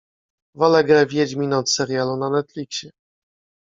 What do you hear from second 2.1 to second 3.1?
na Netflixie.